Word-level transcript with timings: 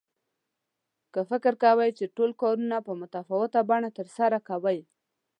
که 1.13 1.21
فکر 1.29 1.53
کوئ 1.63 1.89
چې 1.97 2.05
ټول 2.15 2.31
کارونه 2.41 2.77
په 2.87 2.91
متفاوته 3.01 3.59
بڼه 3.69 3.89
ترسره 3.97 4.37
کوئ. 4.49 4.79